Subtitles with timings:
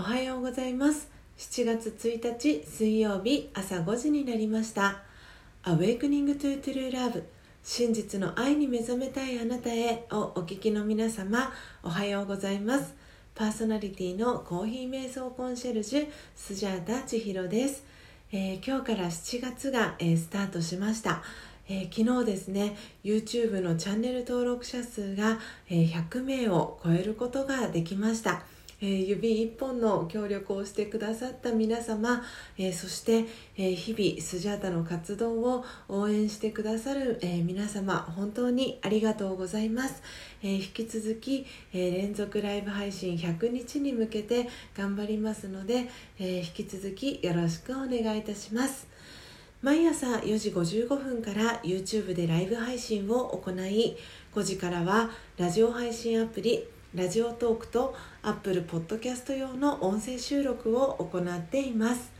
[0.00, 1.10] おはようございます。
[1.36, 5.02] 7月1日水曜日朝5時になりました。
[5.64, 7.24] Awakening to True Love
[7.62, 11.52] 真実の愛に目覚めたいあなたへをお聞きの皆様
[11.82, 12.94] おはようございます。
[13.34, 17.84] パーソナリティのコーヒー瞑想コンシェルジュスジャータ千尋です、
[18.32, 21.22] えー、今日から7月が、えー、スタートしました。
[21.68, 28.44] えー、昨日ですね YouTube のチャンネル登録者数が、えー、100名を超えることができました。
[28.80, 32.22] えー、指一本の協力をしてくださった皆様、
[32.58, 40.02] えー、そして、えー、日々スジャータの活動を応援してくださる、え皆様本当にありがとうございます、
[40.42, 48.88] え引き続き、え連続ライブ配信100日に向けて頑張りますので、え引き続きよろしくお願いいたします。
[49.62, 53.94] 毎朝4時55分から YouTube でライブ配信を行い
[54.34, 62.10] 5時からはラジオ配信アプリラジオトークと Apple Podcast 用の音声収録を行っています。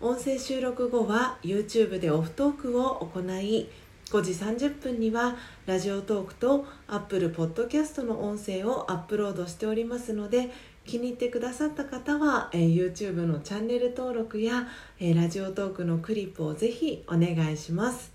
[0.00, 3.68] 音声収録後は YouTube でオフトークを行い
[4.10, 10.52] 5時30分にはラジオトークと Apple Podcast の音声をアップロードしておりますので
[10.84, 14.68] 気に入ってくださった方は、えー、YouTube のチャンネル登録や、
[15.00, 18.12] えー、ラジオトークのクリップをぜひお願いします。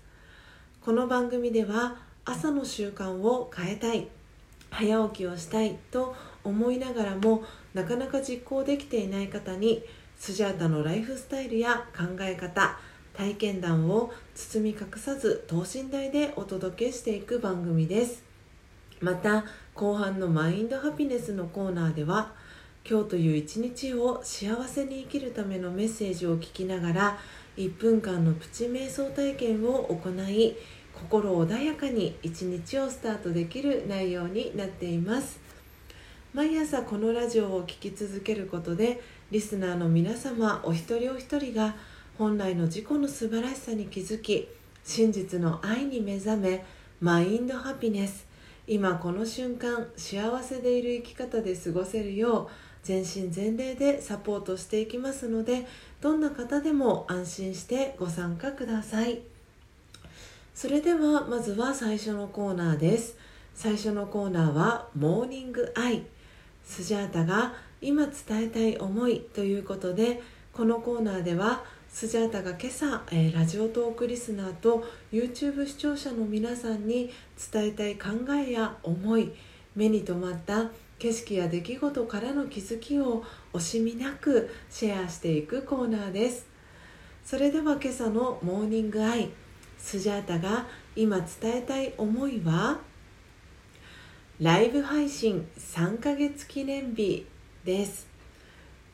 [0.80, 4.21] この番組では朝の習慣を変えたい。
[4.72, 9.84] 早起きをしたいと思いながらもなかなか実行できていない方に
[10.18, 12.78] スジャータのライフスタイルや考え方
[13.14, 18.24] 体験談を包み隠さず等身大でお届けしていく番組です。
[19.00, 22.32] また後半のマインドハピネスのコーナーでは
[22.88, 27.18] 今日という一日を幸せに生きるためのメッセージを聞きながら
[27.56, 30.56] 1分間のプチ瞑想体験を行い
[31.02, 35.40] 心穏やかに一日をスタートできる内容になっています
[36.32, 41.74] 毎朝このラジオを聴き続けることでリスナーの皆様お一人お一人が
[42.18, 44.48] 本来の自己の素晴らしさに気づき
[44.84, 46.64] 真実の愛に目覚め
[47.00, 48.26] マインドハピネス
[48.68, 52.48] 今この瞬間幸せでいる生き方で過ごせるよう
[52.84, 55.66] 全身全霊でサポートしていきますので
[56.00, 59.31] どんな方でも安心してご参加ください。
[60.54, 63.16] それではまずは最初のコーナーです。
[63.54, 66.02] 最初のコーナーは「モーニングアイ」
[66.64, 77.10] スジャータが今伝えたい思いということでこのコーナーではスジャータが今朝、えー、ラジオトークリスナーと YouTube 視聴者の皆さんに
[77.52, 79.32] 伝えたい考えや思い
[79.74, 86.46] 目に留まった景色や出来事からの気づきを惜しみなくシェアしていくコーナーです。
[87.24, 89.30] それでは今朝のモーニングアイ。
[89.82, 92.78] スジャータが今伝えたい思いは
[94.40, 97.26] ライブ配信3ヶ月記念日
[97.64, 98.06] です。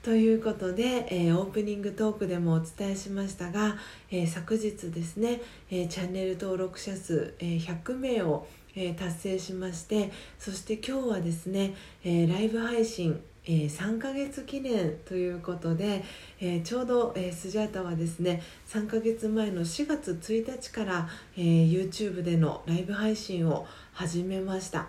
[0.03, 3.77] ということで、えー、オープニングトークでもお伝えしましたが、
[4.11, 11.75] えー、昨日ですね、えー、チャンネル登録者数、え100名を、え達成しましてそして今日はですね、
[12.05, 13.21] えライブ配信
[13.51, 16.05] えー、3ヶ月記念ということで、
[16.39, 24.89] えー、ちょうど、えー、スジャータはですね3ヶ月前の4月1日から、え YouTube でのライブ配信を始めました。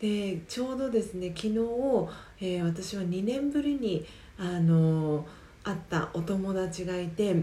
[0.00, 1.58] でちょうどですね昨日、
[2.42, 4.04] え私は2年ぶりに
[4.36, 5.26] あの
[5.62, 7.34] 会ったお友達がいて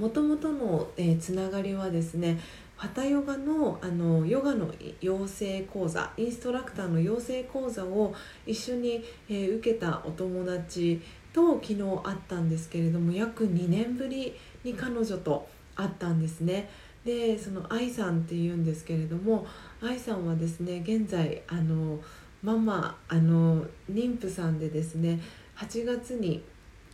[0.00, 0.88] もともとの、
[1.20, 2.40] つながりはですね
[2.78, 8.14] ハタヨガのあのヨガの養成講座インストラクターの養成講座を
[8.46, 11.02] 一緒に、えー、受けたお友達
[11.32, 16.70] と昨日会ったんですけれども約2年ぶりに彼女と会ったんですね。
[17.04, 19.44] でその愛さんっていうんですけれども
[19.82, 21.98] 愛さんはですね現在あの
[22.44, 25.18] ママあの妊婦さんでですね
[25.56, 26.44] 8月に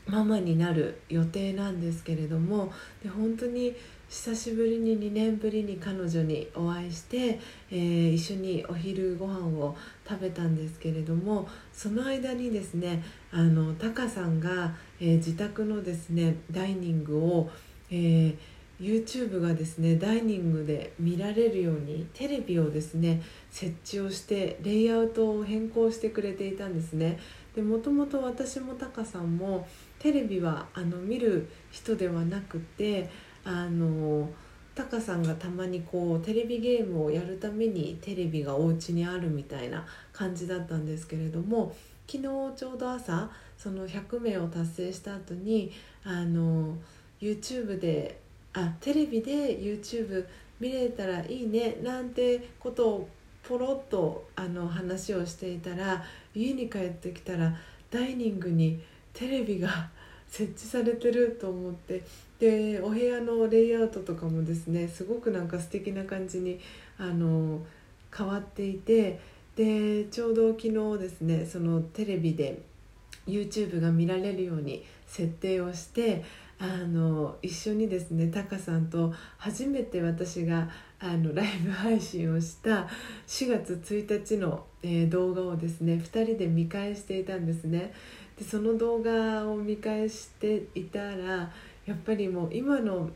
[0.06, 2.72] ママになる予定なんですけれども
[3.02, 3.74] で本当に
[4.14, 9.76] 久しぶりに2年ぶりに彼女にお会いして、えー、一緒にお昼ご飯を
[10.08, 13.02] 食べたんですけれどもその間にですね
[13.32, 17.50] あのタカさんが、えー、自宅のですねダイニングを、
[17.90, 18.36] えー
[18.80, 27.20] YouTube がですねダイニングで見られるようにテレビをですね設置をしてレイアウトを変更してくれていたんですね。
[27.54, 29.68] でもともと私もタカさんも
[30.00, 33.08] テレビはあの見る人ではなくて
[33.44, 34.28] あの
[34.74, 41.74] タカさんがたまにこうテレビゲームをやるためにテレビがお家にあるみたいな感じだったんですけれども
[42.06, 42.22] 昨日
[42.56, 45.70] ちょうど朝その100名を達成した後に
[46.04, 46.76] あの
[47.20, 48.20] YouTube で
[48.52, 50.26] あテレビで YouTube
[50.60, 53.08] 見れたらいいねなんてことを
[53.42, 56.02] ポロッとあの話をしていたら
[56.34, 57.54] 家に帰ってきたら
[57.90, 58.80] ダイニングに
[59.12, 59.90] テレビが
[60.28, 62.02] 設置されてると思って。
[62.40, 66.58] でお部屋のレイアウトとかもですねすごくなんか素敵な感じに
[66.98, 67.60] あの
[68.14, 69.20] 変わっていて
[69.56, 72.60] でちょうど昨日ですねそのテレビで
[73.26, 76.24] YouTube が見られるように設定をして
[76.58, 80.68] あの一緒にですねタカさんと初めて私が
[81.00, 82.88] あのライブ配信をした
[83.26, 87.92] 4月1日の、えー、動画をですね2人で見返していたんですね。
[88.38, 91.50] でその動画を見返していたら
[91.86, 93.10] やっぱりもう今の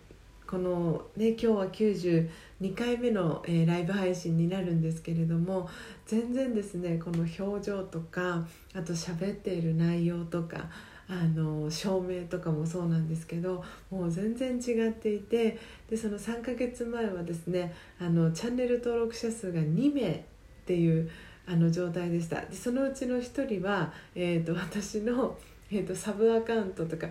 [0.46, 5.68] このね今日は92回目の、えー、ライブ配信になるんですけれども
[6.06, 10.70] 全然ですねこの表情とかあと喋っている内容とか
[11.10, 20.20] あの照明とかもそうなんですけどもう全然違っていてでその3ヶ月前はですねあのチャンネル登録者数が2名っ
[20.66, 21.10] ていう
[21.48, 25.36] あの状態でしたでそのうちの1人は、えーと、私の、
[25.70, 27.08] えーとサブアカウントとか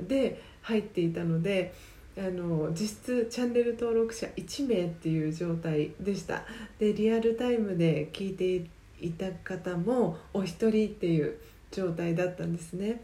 [0.00, 1.72] で入っていたので。
[2.18, 6.42] あの実質チャンネル登録者1名っていう状態でした
[6.78, 8.68] でリアルタイムで聞いて
[9.00, 11.38] いた方もお一人っていう
[11.70, 13.02] 状態だったんですね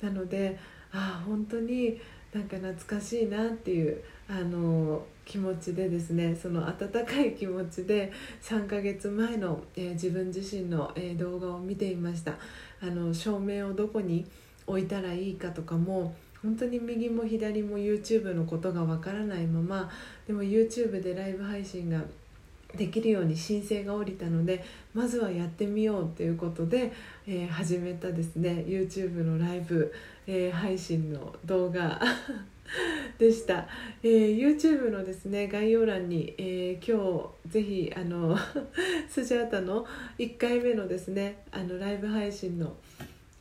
[0.00, 0.58] なので
[0.90, 2.00] ああ本当に
[2.32, 8.12] なんか懐かしいなっていうあの気持ちでですねその温かい気持ちで
[8.42, 12.34] 3ヶ月前の、えー、自分自身の、えー、動画を見ていました。
[12.82, 14.26] あの照明をどこに
[14.66, 19.90] 置いたらいいかとかも本当に右も左も YouTube のことがわからないまま
[20.26, 22.02] でも YouTube でライブ配信が
[22.76, 24.62] できるように申請が下りたので
[24.92, 26.92] まずはやってみようということで、
[27.26, 29.92] えー、始めたですね YouTube のライブ、
[30.26, 32.00] えー、配信の動画。
[33.18, 33.68] でした、
[34.02, 38.36] えー、YouTube のですね概要欄に、えー、今日ぜひあの
[39.08, 39.86] スジャータの
[40.18, 42.76] 1回目のですねあのライブ配信の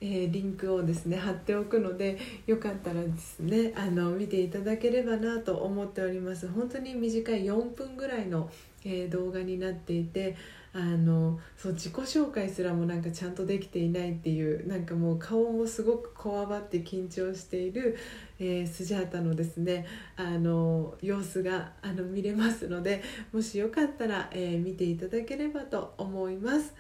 [0.02, 6.48] えー、リンクをですね貼っておくのでよかったらですねあの見ていただければなと思っております。
[6.50, 8.52] 本当に短い4分ぐらいの、
[8.84, 10.36] えー、動画になっていて
[10.78, 17.98] あのそう自己紹介すらもなんかちゃんとできていないっていうなんかもう顔もすごくこわばって緊張している、
[18.40, 19.86] えー、スジャータのですね
[20.18, 23.02] あの様子があの見れますので
[23.32, 26.74] もしよかったら、え見ていただければと思います。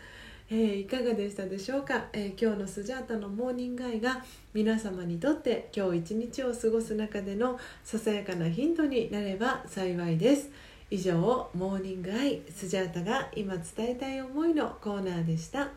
[0.49, 10.51] えー、いかがでしたでしょうか、えー、今日のスジャータのモーニングアイが皆様にとって今日一日を過ごす中でのささやかなヒントになれば幸いです
[10.95, 15.67] 以上モーニングアイスジャータが今伝えたい思いのコーナーでした。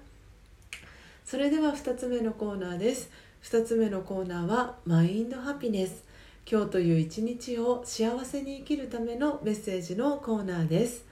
[1.25, 3.11] それでは2つ目のコーナーです。
[3.43, 6.05] 2つ目のコーナーはマインドハピネス。
[6.49, 11.05] 今日という一日を幸せに生きるためのメッセージのコーナーです。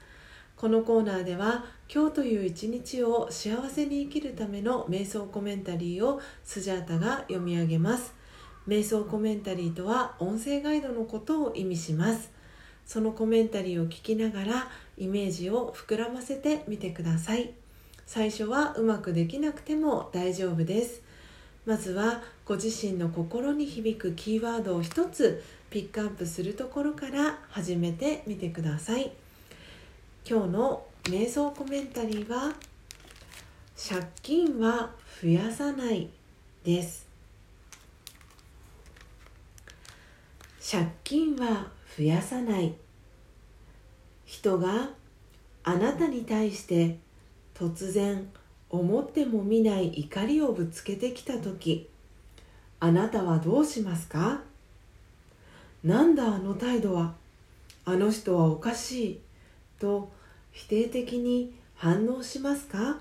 [0.55, 8.13] このコーナーでは今日という一日を幸せに生きるための瞑想コメンタリーをスジャータが読み上げます。
[8.69, 12.36] 瞑想コメンタリーとは音声ガイドのことを意味します。
[12.87, 17.51] そのコメンタリーを聞きながらイメージを膨らませてみてください。
[18.05, 21.01] 最初はうまくできなくても大丈夫です。
[21.65, 29.11] まずはご自身の心に響くキーワードを一つピックアップするところから始めてみてください。
[30.25, 32.53] 今日の瞑想コメンタリーは
[33.77, 34.91] 借金は
[35.21, 36.09] 増やさない
[36.63, 37.05] です。
[40.59, 42.75] 借金は増やさない。
[44.25, 44.89] 人が
[45.63, 46.99] あなたに対して
[47.55, 48.29] 突然
[48.69, 51.89] 思ってもみない怒りをぶつけてきた時
[52.79, 54.41] あなたはどうしますか？
[55.83, 57.13] なんだあの態度は？
[57.85, 59.19] あの人はおかしい。
[59.79, 60.11] と
[60.51, 62.97] 否定的に反応しますか？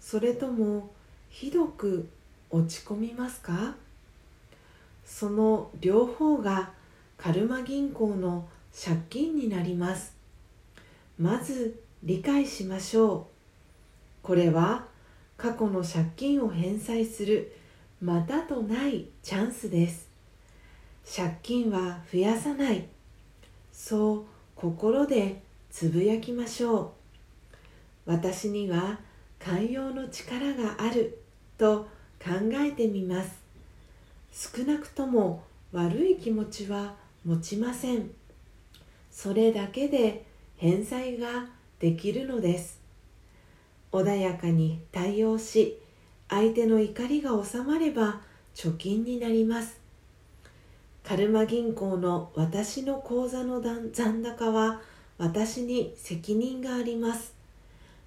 [0.00, 0.90] それとも
[1.28, 2.08] ひどく
[2.50, 3.74] 落ち込みますか？
[5.04, 6.70] その両方が
[7.16, 10.14] カルマ銀行の借金になります。
[11.18, 13.28] まず理解しましょ
[14.22, 14.26] う。
[14.26, 14.86] これは
[15.36, 17.56] 過去の借金を返済する
[18.00, 20.08] またとないチャンスです。
[21.04, 22.86] 借金は増やさない。
[23.72, 26.90] そう心でつぶやきましょう。
[28.06, 28.98] 私には
[29.38, 31.22] 寛容の力がある。
[31.58, 31.88] と
[32.22, 33.42] 考えてみます。
[34.32, 35.42] 少なくとも
[35.72, 36.94] 悪い気持ちは
[37.26, 38.12] 持ちません。
[39.10, 40.24] それだけで
[40.56, 41.48] 返済が
[41.80, 42.80] できるのです。
[43.90, 45.80] 穏やかに対応し
[46.28, 48.20] 相手の怒りが収まれば
[48.54, 49.80] 貯金になります。
[51.02, 54.80] カルマ銀行の私の口座の残高は
[55.18, 57.34] 私に責任があります。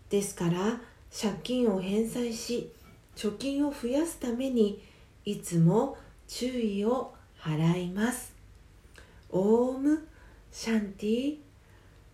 [0.09, 0.79] ですから
[1.11, 2.71] 借金を返済し
[3.17, 4.81] 貯金を増やすために
[5.25, 5.97] いつも
[6.27, 8.38] 注意を払います。
[9.31, 10.07] オーム？
[10.51, 11.38] シャンティ？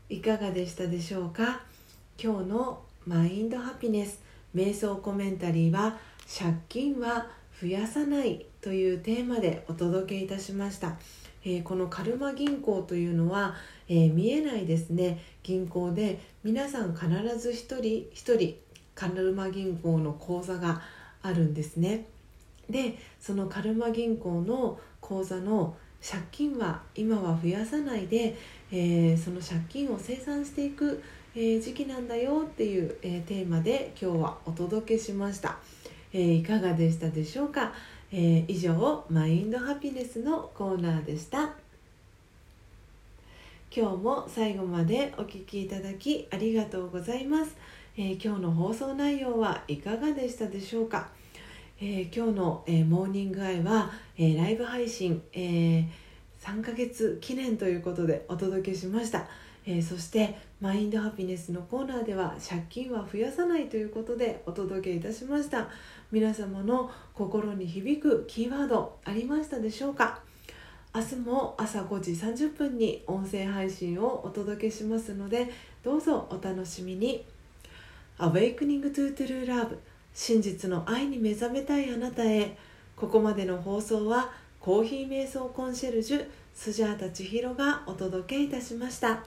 [0.10, 1.62] いかがでしたでしょうか？
[2.22, 4.20] 今日のマインドハピネス。
[4.54, 7.28] 瞑想コメンタリーは借金は
[7.62, 10.98] 増やさないというテーマでお届けいたしました、
[11.46, 13.56] えー、このカルマ銀行というのは、
[13.88, 15.22] えー、見えないですね。
[15.42, 17.08] 銀行で皆さん必
[17.40, 18.58] ず一人一人
[18.94, 20.82] カルマ銀行の口座が
[21.22, 22.08] あるんですね。
[22.70, 28.38] でそのカルマ銀行の口座の借金は今は増やさないで、
[28.72, 31.02] えー、その借金を清算していく、
[31.36, 35.58] えー、時期なんだよっていう、えー、テーマで今日はお届けしました、
[36.14, 37.74] えいかがでしたでしょうか、
[38.12, 41.50] え以上マインドハピネスのコーナーでした。
[43.76, 47.58] 今日も最後までお聴きいただきありがとうございます、
[47.98, 51.10] え今日の放送内容はいかがでしたでしょうか？
[51.78, 55.86] えー、今日の、えー、モーニングアイは、えー、ライブ配信、え
[56.40, 59.28] 3ヶ月記念ということでお届けしました、
[59.66, 65.68] えそしてマインドハピネスのコーナーでは借金は増やさないということでお届けいたしました。
[66.14, 70.22] 皆様の心に響くキーワードありましたでしょうか？
[70.94, 75.52] 明日も朝5時30分に音声配信をお届けしますので
[75.84, 77.26] どうぞお楽しみに。
[78.18, 79.76] Awakening to True Love
[80.16, 82.58] 真実の愛に目覚めたいあなたへ。
[82.96, 84.32] ここまでの放送は
[84.62, 89.26] コーヒー瞑想コンシェルジュスジャータ千尋がお届けいたしました。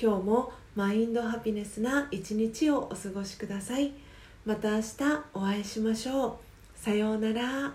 [0.00, 3.92] 今日もマインドハピネスな一日をお過ごしください。
[4.46, 4.84] また明日
[5.34, 6.34] お会いしましょう。
[6.74, 7.74] さようなら。